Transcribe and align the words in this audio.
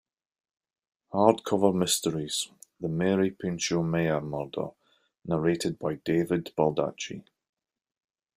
"Hardcover 1.13 1.75
Mysteries": 1.75 2.49
"The 2.79 2.87
Mary 2.89 3.29
Pinchot 3.29 3.85
Meyer 3.85 4.19
Murder", 4.19 4.69
narrated 5.23 5.77
by 5.77 5.93
David 5.97 6.51
Baldacci. 6.57 7.21